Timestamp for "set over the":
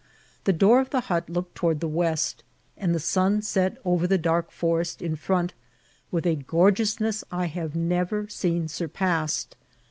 3.43-4.17